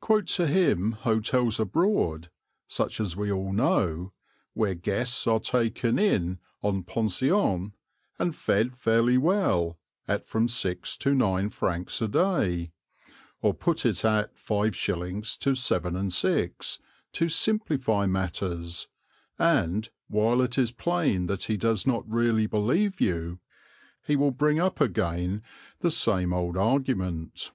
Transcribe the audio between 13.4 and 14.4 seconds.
or put it at